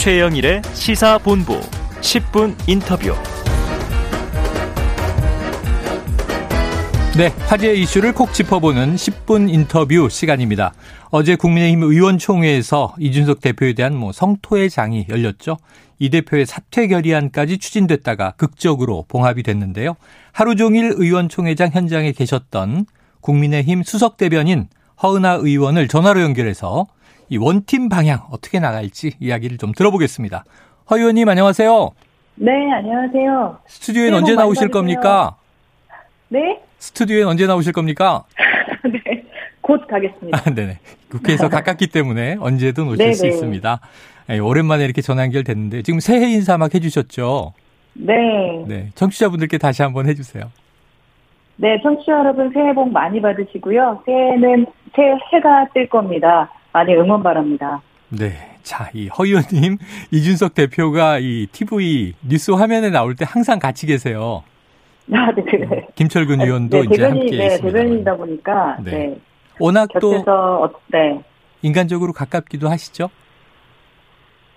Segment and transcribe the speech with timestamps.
[0.00, 1.60] 최영일의 시사본부
[2.00, 3.14] 10분 인터뷰.
[7.18, 10.72] 네, 화제 이슈를 콕 짚어보는 10분 인터뷰 시간입니다.
[11.10, 15.58] 어제 국민의힘 의원총회에서 이준석 대표에 대한 뭐 성토의 장이 열렸죠.
[15.98, 19.96] 이 대표의 사퇴 결의안까지 추진됐다가 극적으로 봉합이 됐는데요.
[20.32, 22.86] 하루 종일 의원총회장 현장에 계셨던
[23.20, 24.68] 국민의힘 수석 대변인
[25.02, 26.86] 허은하 의원을 전화로 연결해서
[27.30, 30.44] 이 원팀 방향 어떻게 나갈지 이야기를 좀 들어보겠습니다.
[30.90, 31.90] 허 의원님 안녕하세요.
[32.34, 33.58] 네, 안녕하세요.
[33.66, 35.36] 스튜디오에 언제 나오실 겁니까?
[36.28, 36.60] 네?
[36.78, 38.24] 스튜디오에 언제 나오실 겁니까?
[38.82, 39.22] 네,
[39.60, 40.38] 곧 가겠습니다.
[40.38, 40.78] 아, 네네.
[41.08, 43.12] 국회에서 가깝기 때문에 언제든 오실 네네.
[43.12, 43.80] 수 있습니다.
[44.26, 47.52] 네, 오랜만에 이렇게 전화 연결됐는데 지금 새해 인사 막 해주셨죠?
[47.94, 48.64] 네.
[48.66, 48.88] 네.
[48.96, 50.50] 청취자분들께 다시 한번 해주세요.
[51.56, 54.02] 네, 청취자 여러분 새해 복 많이 받으시고요.
[54.04, 54.66] 새해는
[54.96, 56.50] 새해가 뜰 겁니다.
[56.72, 57.80] 많이 응원 바랍니다.
[58.08, 58.32] 네.
[58.62, 59.78] 자, 이 허 의원님,
[60.12, 64.42] 이준석 대표가 이 TV 뉴스 화면에 나올 때 항상 같이 계세요.
[65.12, 65.86] 아, 네, 그래.
[65.96, 67.78] 김철근 의원도 네, 이제 대변인, 함께 네, 있습니다.
[67.78, 68.90] 대변인이다 보니까, 네.
[68.90, 69.18] 네.
[69.58, 71.20] 워낙 또 어, 네.
[71.62, 73.10] 인간적으로 가깝기도 하시죠?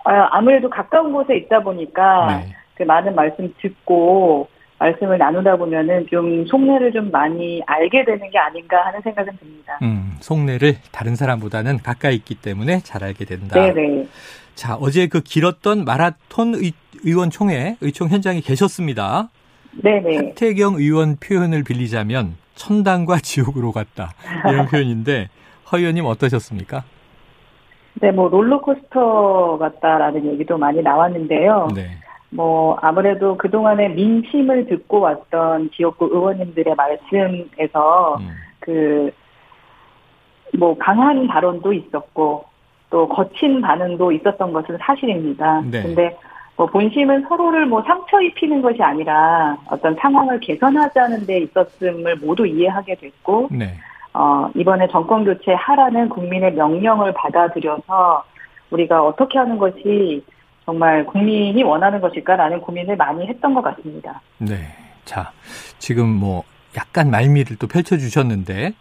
[0.04, 2.54] 아, 아무래도 가까운 곳에 있다 보니까, 네.
[2.76, 8.84] 그 많은 말씀 듣고, 말씀을 나누다 보면은 좀 속내를 좀 많이 알게 되는 게 아닌가
[8.84, 9.78] 하는 생각은 듭니다.
[9.82, 13.54] 음, 속내를 다른 사람보다는 가까이 있기 때문에 잘 알게 된다.
[13.54, 14.06] 네네.
[14.54, 16.72] 자, 어제 그 길었던 마라톤 의,
[17.04, 19.30] 의원총회, 의총 현장에 계셨습니다.
[19.82, 20.16] 네네.
[20.28, 24.12] 하태경 의원 표현을 빌리자면 천당과 지옥으로 갔다.
[24.48, 25.28] 이런 표현인데
[25.70, 26.84] 허 의원님 어떠셨습니까?
[28.00, 31.68] 네, 뭐 롤러코스터 같다라는 얘기도 많이 나왔는데요.
[31.74, 31.98] 네.
[32.34, 38.30] 뭐 아무래도 그동안의 민심을 듣고 왔던 지역구 의원님들의 말씀에서 음,
[40.50, 42.44] 그뭐 강한 발언도 있었고
[42.90, 45.62] 또 거친 반응도 있었던 것은 사실입니다.
[45.70, 45.82] 네.
[45.82, 46.16] 근데
[46.56, 52.96] 뭐 본심은 서로를 뭐 상처 입히는 것이 아니라 어떤 상황을 개선하자는 데 있었음을 모두 이해하게
[52.96, 53.74] 됐고 네.
[54.12, 58.24] 어, 이번에 정권 교체하라는 국민의 명령을 받아들여서
[58.70, 60.24] 우리가 어떻게 하는 것이
[60.64, 64.20] 정말 국민이 원하는 것일까라는 고민을 많이 했던 것 같습니다.
[64.38, 64.68] 네.
[65.04, 65.32] 자,
[65.78, 66.44] 지금 뭐
[66.76, 68.72] 약간 말미를 또 펼쳐주셨는데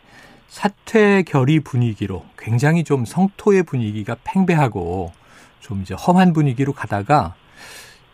[0.47, 5.11] 사퇴 결의 분위기로 굉장히 좀 성토의 분위기가 팽배하고
[5.59, 7.35] 좀 이제 험한 분위기로 가다가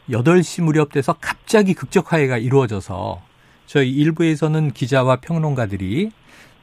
[0.09, 3.21] 8시 무렵 돼서 갑자기 극적화해가 이루어져서
[3.67, 6.11] 저희 일부에서는 기자와 평론가들이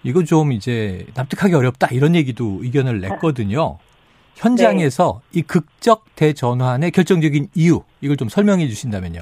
[0.02, 3.78] 이거 좀 이제 납득하기 어렵다 이런 얘기도 의견을 냈거든요.
[4.36, 9.20] 현장에서 이 극적 대전환의 결정적인 이유 이걸 좀 설명해 주신다면요.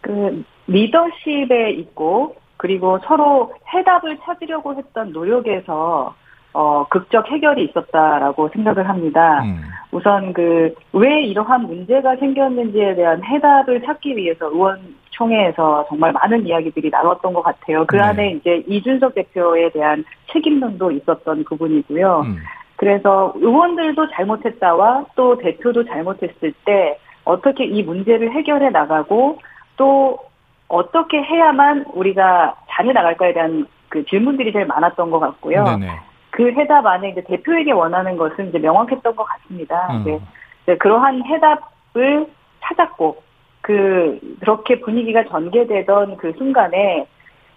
[0.00, 6.14] 그 리더십에 있고 그리고 서로 해답을 찾으려고 했던 노력에서
[6.52, 9.42] 어, 극적 해결이 있었다라고 생각을 합니다.
[9.44, 9.62] 음,
[9.92, 17.32] 우선 그 왜 이러한 문제가 생겼는지에 대한 해답을 찾기 위해서 의원총회에서 정말 많은 이야기들이 나눴던
[17.32, 17.84] 것 같아요.
[17.86, 18.02] 그 네.
[18.02, 22.20] 안에 이제 이준석 대표에 대한 책임론도 있었던 부분이고요.
[22.26, 22.36] 음,
[22.80, 29.38] 그래서 의원들도 잘못했다와 또 대표도 잘못했을 때 어떻게 이 문제를 해결해 나가고
[29.76, 30.18] 또
[30.66, 35.64] 어떻게 해야만 우리가 잘해 나갈까에 대한 그 질문들이 제일 많았던 것 같고요.
[35.64, 35.90] 네네.
[36.30, 39.88] 그 해답 안에 이제 대표에게 원하는 것은 이제 명확했던 것 같습니다.
[39.92, 40.00] 음.
[40.00, 40.20] 이제
[40.62, 42.28] 이제 그러한 해답을
[42.62, 43.22] 찾았고
[43.60, 47.06] 그 그렇게 분위기가 전개되던 그 순간에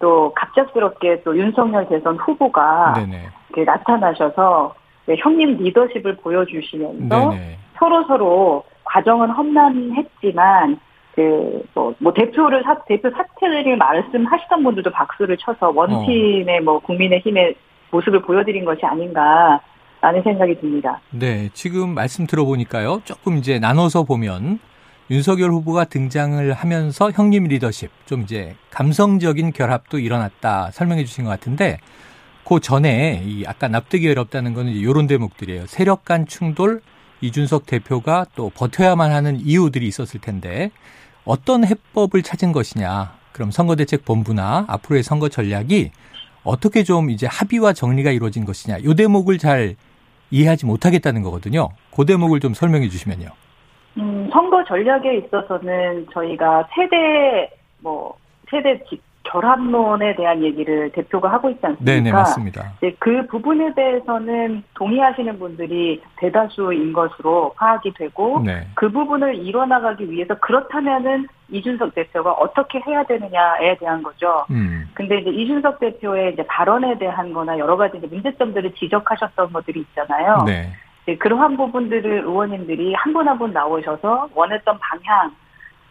[0.00, 2.92] 또 갑작스럽게 또 윤석열 대선 후보가
[3.64, 4.74] 나타나셔서
[5.06, 7.58] 네, 형님 리더십을 보여주시면서 네네.
[7.78, 10.78] 서로 서로 과정은 험난했지만
[11.14, 17.54] 그뭐 뭐 대표를 사, 대표 사퇴를 말씀하시던 분들도 박수를 쳐서 원팀의 뭐 국민의힘의
[17.90, 19.60] 모습을 보여드린 것이 아닌가
[20.00, 21.00] 라는 생각이 듭니다.
[21.10, 23.02] 네, 지금 말씀 들어보니까요.
[23.04, 24.58] 조금 이제 나눠서 보면
[25.10, 31.78] 윤석열 후보가 등장을 하면서 형님 리더십, 좀 이제 감성적인 결합도 일어났다 설명해 주신 것 같은데
[32.44, 35.66] 그 전에 이 아까 납득이 어렵다는 거는 이런 대목들이에요.
[35.66, 36.80] 세력 간 충돌,
[37.20, 40.70] 이준석 대표가 또 버텨야만 하는 이유들이 있었을 텐데
[41.24, 43.14] 어떤 해법을 찾은 것이냐.
[43.32, 45.90] 그럼 선거대책본부나 앞으로의 선거 전략이
[46.44, 48.76] 어떻게 좀 이제 합의와 정리가 이루어진 것이냐.
[48.80, 49.76] 이 대목을 잘
[50.30, 51.70] 이해하지 못하겠다는 거거든요.
[51.96, 53.28] 그 대목을 좀 설명해 주시면요.
[53.96, 58.14] 음, 선거 전략에 있어서는 저희가 세대 뭐
[58.50, 59.02] 세대 직-
[59.34, 61.84] 결합론에 대한 얘기를 대표가 하고 있지 않습니까?
[61.84, 62.72] 네네, 맞습니다.
[62.78, 68.64] 이제 그 부분에 대해서는 동의하시는 분들이 대다수인 것으로 파악이 되고 네.
[68.74, 74.44] 그 부분을 이뤄나가기 위해서 그렇다면은 이준석 대표가 어떻게 해야 되느냐에 대한 거죠.
[74.50, 74.88] 음.
[74.94, 80.44] 근데 이제 이준석 대표의 이제 발언에 대한 거나 여러 가지 이제 문제점들을 지적하셨던 것들이 있잖아요.
[80.46, 80.70] 네.
[81.06, 85.32] 네, 그러한 부분들을 의원님들이 한 분 한 분 나오셔서 원했던 방향,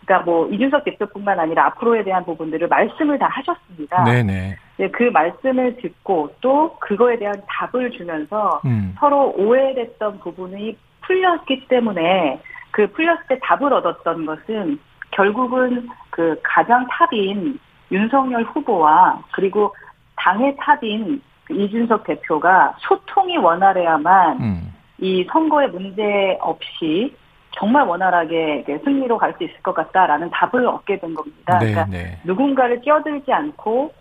[0.05, 4.03] 그러니까 뭐 이준석 대표뿐만 아니라 앞으로에 대한 부분들을 말씀을 다 하셨습니다.
[4.03, 4.57] 네네.
[4.77, 8.95] 네, 그 말씀을 듣고 또 그거에 대한 답을 주면서 음.
[8.99, 12.41] 서로 오해됐던 부분이 풀렸기 때문에
[12.71, 14.79] 그 풀렸을 때 답을 얻었던 것은
[15.11, 17.59] 결국은 그 가장 탑인
[17.91, 19.75] 윤석열 후보와 그리고
[20.15, 24.73] 당의 탑인 그 이준석 대표가 소통이 원활해야만 음.
[24.99, 27.13] 이 선거에 문제 없이
[27.53, 31.59] 정말 원활하게 승리로 갈 수 있을 것 같다라는 답을 얻게 된 겁니다.
[31.59, 32.19] 네, 그러니까 네.
[32.23, 33.93] 누군가를 끼어들지 않고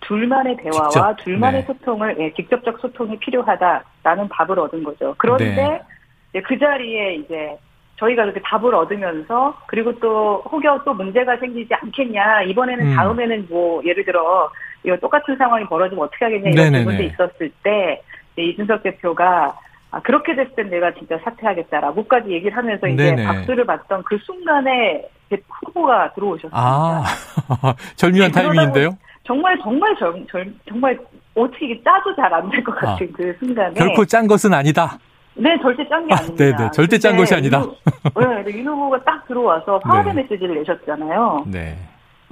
[0.00, 1.66] 둘만의 대화와 직접, 둘만의 네.
[1.66, 5.14] 소통을 예, 직접적 소통이 필요하다라는 답을 얻은 거죠.
[5.18, 5.82] 그런데 네.
[6.30, 7.58] 이제 그 자리에 이제
[7.96, 12.94] 저희가 그렇게 답을 얻으면서 그리고 또 혹여 또 문제가 생기지 않겠냐 이번에는 음.
[12.94, 14.50] 다음에는 뭐 예를 들어
[14.84, 16.78] 이거 똑같은 상황이 벌어지면 어떻게 하겠냐 이런 네네네.
[16.78, 18.00] 질문도 있었을 때
[18.34, 19.58] 이제 이준석 대표가
[19.90, 23.24] 아, 그렇게 됐을 땐 내가 진짜 사퇴하겠다라고까지 얘기를 하면서 이제 네네.
[23.24, 26.58] 박수를 받던 그 순간에 제 후보가 들어오셨습니다.
[26.58, 27.04] 아,
[27.96, 28.90] 절묘한 그러다 타이밍인데요?
[29.24, 30.98] 정말 정말 절, 절, 정말
[31.34, 34.98] 어떻게 짜도 잘 안 될 것 같은 그 순간에 아, 결코 짠 것은 아니다.
[35.34, 36.44] 네 절대 짠게 아, 아닙니다.
[36.56, 37.58] 네네, 절대 짠 것이 아니다.
[37.60, 40.22] 윤, 후- 네, 윤 후보가 딱 들어와서 화합의 네.
[40.22, 41.44] 메시지를 내셨잖아요.
[41.46, 41.78] 네.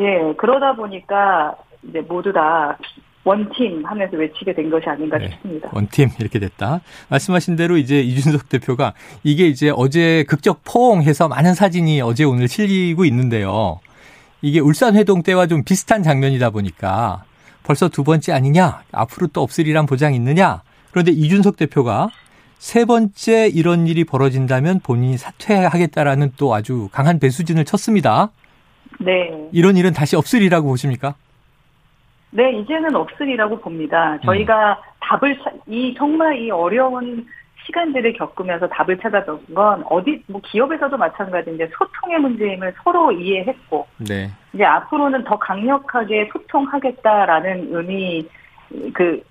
[0.00, 1.54] 예 그러다 보니까
[1.84, 2.76] 이제 모두 다
[3.26, 5.30] 원팀 하면서 외치게 된 것이 아닌가 네.
[5.30, 5.68] 싶습니다.
[5.72, 6.80] 원팀 이렇게 됐다.
[7.08, 8.94] 말씀하신 대로 이제 이준석 대표가
[9.24, 13.80] 이게 이제 어제 극적 포옹해서 많은 사진이 어제 오늘 실리고 있는데요.
[14.42, 17.24] 이게 울산 회동 때와 좀 비슷한 장면이다 보니까
[17.64, 18.82] 벌써 두 번째 아니냐?
[18.92, 20.62] 앞으로 또 없으리란 보장 있느냐?
[20.92, 22.10] 그런데 이준석 대표가
[22.58, 28.30] 세 번째 이런 일이 벌어진다면 본인이 사퇴하겠다라는 또 아주 강한 배수진을 쳤습니다.
[29.00, 29.12] 네.
[29.50, 31.16] 이런 일은 다시 없으리라고 보십니까?
[32.36, 34.18] 네, 이제는 없으리라고 봅니다.
[34.22, 37.26] 저희가 답을, 찾- 이, 정말 이 어려운
[37.64, 44.30] 시간들을 겪으면서 답을 찾아본 건 어디, 뭐 기업에서도 마찬가지인데 소통의 문제임을 서로 이해했고, 네.
[44.52, 48.28] 이제 앞으로는 더 강력하게 소통하겠다라는 의미,
[48.92, 49.22] 그,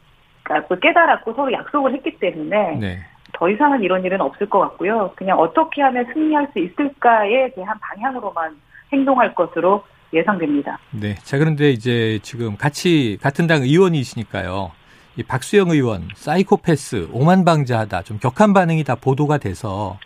[0.42, 2.98] 그러니까 또 깨달았고 서로 약속을 했기 때문에 네.
[3.34, 5.12] 더 이상은 이런 일은 없을 것 같고요.
[5.16, 8.56] 그냥 어떻게 하면 승리할 수 있을까에 대한 방향으로만
[8.92, 9.84] 행동할 것으로
[10.16, 10.80] 예상됩니다.
[10.92, 11.16] 네.
[11.24, 14.72] 자, 그런데 이제 지금 같이 같은 당 의원이시니까요.
[15.18, 19.98] 이 박수영 의원, 사이코패스, 오만방자하다, 좀 격한 반응이 다 보도가 돼서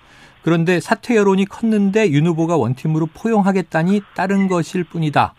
[0.42, 5.34] 그런데 사퇴 여론이 컸는데 윤 후보가 원팀으로 포용하겠다니 따른 것일 뿐이다.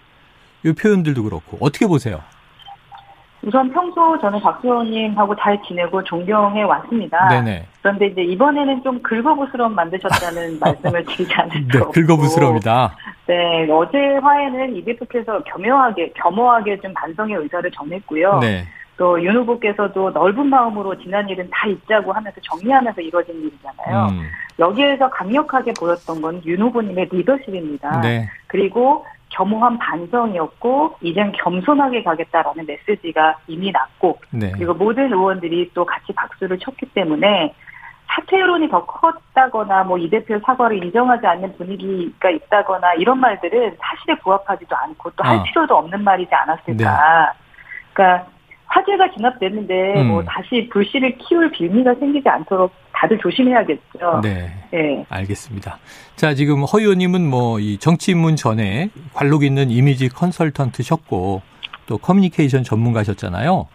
[0.65, 2.23] 이 표현들도 그렇고 어떻게 보세요?
[3.43, 7.29] 우선 평소 저는 박 의원님하고 잘 지내고 존경해 왔습니다.
[7.29, 7.67] 네네.
[7.81, 11.85] 그런데 이제 이번에는 좀 긁어부스럼 만드셨다는 말씀을 드리지 않을 수 네.
[12.03, 12.97] 긁어부스럼이다.
[13.27, 18.39] 네, 어제 화에는 이 대표께서 겸허하게, 겸허하게 좀 반성의 의사를 전했고요.
[18.41, 18.65] 네.
[18.99, 24.09] 또윤 후보께서도 넓은 마음으로 지난 일은 다 잊자고 하면서 정리하면서 이루어진 일이잖아요.
[24.11, 24.27] 음,
[24.59, 28.03] 여기에서 강력하게 보였던 건 윤 후보님의 리더십입니다.
[28.03, 28.29] 네.
[28.47, 34.53] 그리고 겸허한 반성이었고 이젠 겸손하게 가겠다라는 메시지가 이미 났고 네.
[34.53, 37.55] 그리고 모든 의원들이 또 같이 박수를 쳤기 때문에
[38.09, 44.17] 사퇴 여론이 더 컸다거나 뭐 이 대표 사과를 인정하지 않는 분위기가 있다거나 이런 말들은 사실에
[44.17, 45.43] 부합하지도 않고 또할 아.
[45.45, 47.35] 필요도 없는 말이지 않았을까.
[47.93, 48.27] 그러니까
[48.67, 50.09] 화제가 진압됐는데 음.
[50.09, 54.21] 뭐 다시 불씨를 키울 빌미가 생기지 않도록 다들 조심해야겠죠.
[54.23, 54.53] 네.
[54.71, 55.07] 네.
[55.09, 55.79] 알겠습니다.
[56.17, 61.41] 자, 지금 허 의원님은 뭐 이 정치 입문 전에 관록 있는 이미지 컨설턴트셨고
[61.87, 63.67] 또 커뮤니케이션 전문가셨잖아요.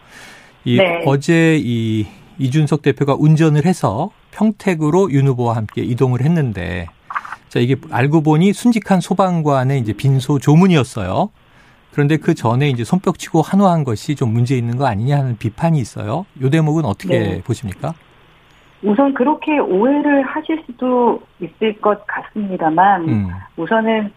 [0.64, 1.02] 이 네.
[1.06, 2.06] 어제 이
[2.38, 6.86] 이준석 대표가 운전을 해서 평택으로 윤 후보와 함께 이동을 했는데
[7.48, 11.30] 자, 이게 알고 보니 순직한 소방관의 이제 빈소 조문이었어요.
[11.92, 16.26] 그런데 그 전에 이제 손뼉치고 한화한 것이 좀 문제 있는 거 아니냐 하는 비판이 있어요.
[16.42, 17.42] 요 대목은 어떻게 네.
[17.42, 17.94] 보십니까?
[18.82, 23.28] 우선 그렇게 오해를 하실 수도 있을 것 같습니다만 음.
[23.56, 24.12] 우선은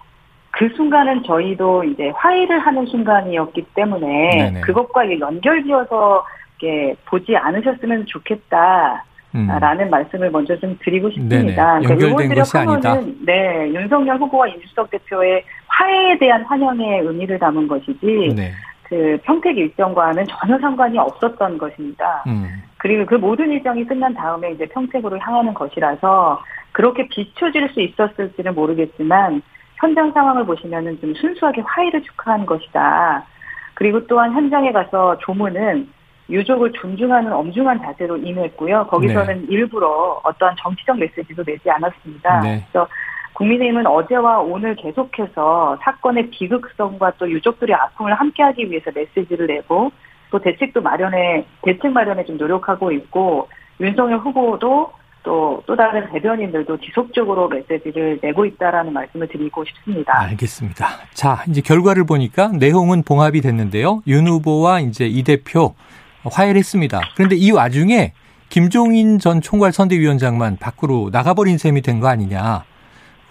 [0.52, 4.62] 그 순간은 저희도 이제 화해를 하는 순간이었기 때문에 네네.
[4.62, 6.26] 그것과 연결지어서
[6.60, 9.90] 이렇게 보지 않으셨으면 좋겠다 라는 음.
[9.92, 11.30] 말씀을 먼저 좀 드리고 네네.
[11.30, 11.80] 싶습니다.
[11.80, 13.00] 그러니까 연결된 것이 아니다.
[13.26, 18.52] 네 윤석열 후보와 이준석 대표의 화해에 대한 환영의 의미를 담은 것이지 네.
[18.84, 22.24] 그 평택 일정과는 전혀 상관이 없었던 것입니다.
[22.28, 22.64] 음.
[22.80, 29.42] 그리고 그 모든 일정이 끝난 다음에 이제 평택으로 향하는 것이라서 그렇게 비춰질 수 있었을지는 모르겠지만
[29.76, 33.26] 현장 상황을 보시면은 좀 순수하게 화해를 축하한 것이다.
[33.74, 35.90] 그리고 또한 현장에 가서 조문은
[36.30, 38.88] 유족을 존중하는 엄중한 자세로 임했고요.
[38.88, 42.42] 거기서는 일부러 어떠한 정치적 메시지도 내지 않았습니다.
[42.42, 42.66] 네.
[42.72, 42.88] 그래서
[43.34, 49.92] 국민의힘은 어제와 오늘 계속해서 사건의 비극성과 또 유족들의 아픔을 함께하기 위해서 메시지를 내고
[50.32, 53.48] 또 대책도 마련에 대책 마련에 좀 노력하고 있고
[53.80, 60.18] 윤석열 후보도 또 또, 또 다른 대변인들도 지속적으로 메시지를 내고 있다라는 말씀을 드리고 싶습니다.
[60.22, 60.88] 알겠습니다.
[61.14, 64.02] 자, 이제 결과를 보니까 내용은 봉합이 됐는데요.
[64.08, 65.76] 윤 후보와 이제 이 대표
[66.24, 67.02] 화해를 했습니다.
[67.16, 68.14] 그런데 이 와중에
[68.48, 72.64] 김종인 전 총괄 선대위원장만 밖으로 나가버린 셈이 된 거 아니냐.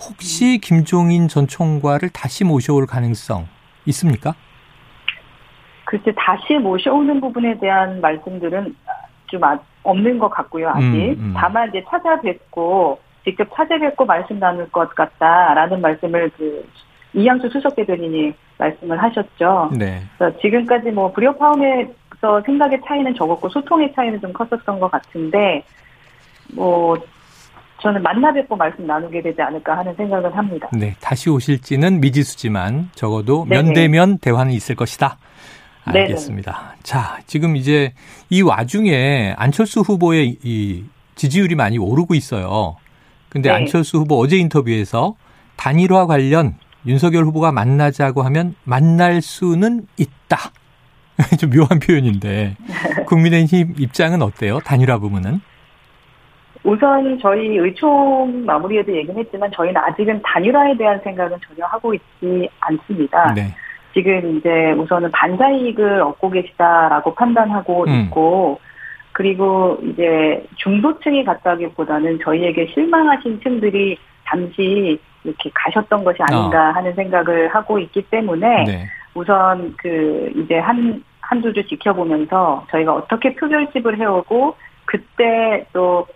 [0.01, 3.49] 혹시 김종인 전 총괄을 다시 모셔올 가능성
[3.87, 4.35] 있습니까?
[5.89, 8.77] 글쎄, 다시 모셔오는 부분에 대한 말씀들은
[9.29, 10.83] 좀 아, 없는 것 같고요, 아직.
[10.85, 11.35] 음, 음.
[11.35, 16.69] 다만 이제 찾아뵙고, 직접 찾아뵙고 말씀 나눌 것 같다라는 말씀을 그,
[17.15, 19.71] 이양수 수석 대변인이 말씀을 하셨죠.
[19.79, 20.03] 네.
[20.19, 25.65] 그래서 지금까지 뭐 불협화음에서 생각의 차이는 적었고 소통의 차이는 좀 컸었던 것 같은데
[26.55, 26.99] 뭐
[27.81, 30.69] 저는 만나 뵙고 말씀 나누게 되지 않을까 하는 생각을 합니다.
[30.75, 30.95] 네.
[31.01, 33.63] 다시 오실지는 미지수지만 적어도 네네.
[33.63, 35.17] 면대면 대화는 있을 것이다.
[35.93, 36.07] 네네.
[36.07, 36.77] 알겠습니다.
[36.83, 37.93] 자, 지금 이제
[38.31, 42.77] 이 와중에 안철수 후보의 이 지지율이 많이 오르고 있어요.
[43.29, 43.55] 근데 네.
[43.55, 45.15] 안철수 후보 어제 인터뷰에서
[45.57, 46.55] 단일화 관련
[46.87, 50.39] 윤석열 후보가 만나자고 하면 만날 수는 있다.
[51.39, 52.57] 좀 묘한 표현인데
[53.07, 54.61] 국민의힘 입장은 어때요?
[54.61, 55.41] 단일화 부분은?
[56.65, 63.33] 우선 저희 의총 마무리에도 얘기는 했지만 저희는 아직은 단일화에 대한 생각은 전혀 하고 있지 않습니다.
[63.35, 63.55] 네.
[63.95, 68.05] 지금 이제 우선은 반사 이익을 얻고 계시다라고 판단하고 음.
[68.05, 68.61] 있고
[69.13, 77.79] 그리고 이제 중도층이 갔다기보다는 저희에게 실망하신 층들이 잠시 이렇게 가셨던 것이 아닌가 하는 생각을 하고
[77.79, 78.87] 있기 때문에 네.
[79.15, 86.07] 우선 그 이제 한 한두 주 지켜보면서 저희가 어떻게 표결집을 해오고 그때 또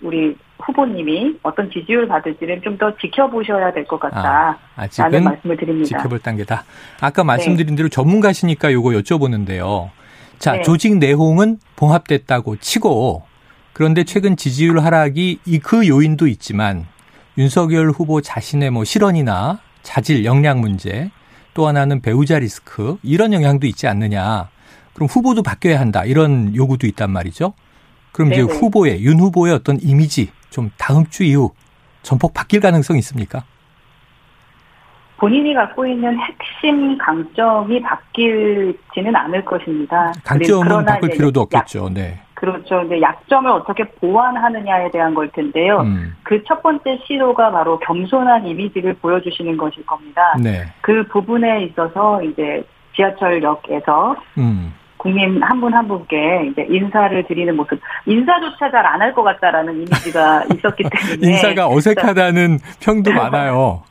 [0.00, 4.22] 우리 후보님이 어떤 지지율 받을지는 좀 더 지켜보셔야 될 것 같다.
[4.22, 5.86] 라는 아직은 말씀을 드립니다.
[5.88, 6.64] 지켜볼 단계다.
[7.00, 9.90] 아까 말씀드린 대로 전문가시니까 요거 여쭤보는데요.
[10.38, 10.62] 자, 네.
[10.62, 13.22] 조직 내용은 봉합됐다고 치고
[13.72, 16.86] 그런데 최근 지지율 하락이 이그 요인도 있지만
[17.36, 21.10] 윤석열 후보 자신의 뭐 실언이나 자질 역량 문제
[21.54, 24.48] 또 하나는 배우자 리스크 이런 영향도 있지 않느냐.
[24.94, 26.04] 그럼 후보도 바뀌어야 한다.
[26.04, 27.54] 이런 요구도 있단 말이죠.
[28.18, 28.52] 그럼 이제 네네.
[28.58, 31.52] 후보의 윤 후보의 어떤 이미지 좀 다음 주 이후
[32.02, 33.44] 전폭 바뀔 가능성이 있습니까?
[35.18, 40.12] 본인이 갖고 있는 핵심 강점이 바뀔지는 않을 것입니다.
[40.24, 41.90] 강점은 바꿀 이제 필요도 약- 없겠죠.
[41.94, 42.18] 네.
[42.34, 42.78] 그렇죠.
[42.80, 45.80] 근데 약점을 어떻게 보완하느냐에 대한 걸 텐데요.
[45.82, 46.16] 음.
[46.24, 50.34] 그첫 번째 시도가 바로 겸손한 이미지를 보여주시는 것일 겁니다.
[50.42, 50.64] 네.
[50.80, 52.64] 그 부분에 있어서 이제
[52.96, 54.74] 지하철역에서 음.
[54.98, 59.74] 국민 한 분 한 분께 이제 인사를 드리는 모습, 인사조차 잘 안 할 것 같다라는
[59.76, 63.82] 이미지가 있었기 때문에 인사가 어색하다는 평도 많아요.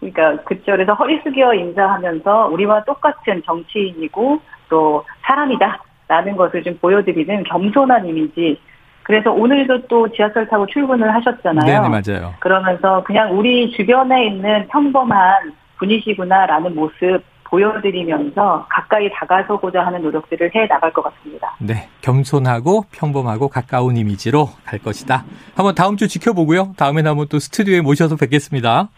[0.00, 8.60] 그러니까 그절에서 허리 숙여 인사하면서 우리와 똑같은 정치인이고 또 사람이다라는 것을 좀 보여드리는 겸손한 이미지.
[9.04, 11.66] 그래서 오늘도 또 지하철 타고 출근을 하셨잖아요.
[11.66, 12.34] 네네, 맞아요.
[12.40, 20.90] 그러면서 그냥 우리 주변에 있는 평범한 분이시구나라는 모습 보여드리면서 가까이 다가서고자 하는 노력들을 해 나갈
[20.90, 21.54] 것 같습니다.
[21.60, 21.88] 네.
[22.00, 25.24] 겸손하고 평범하고 가까운 이미지로 갈 것이다.
[25.54, 26.72] 한번 다음 주 지켜보고요.
[26.78, 28.88] 다음에는 한번 또 스튜디오에 모셔서 뵙겠습니다.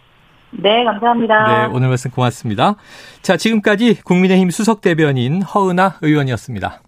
[0.53, 1.67] 네, 감사합니다.
[1.67, 2.77] 네, 오늘 말씀 고맙습니다.
[3.23, 6.79] 자, 지금까지 국민의힘 수석 대변인 허은아 의원이었습니다.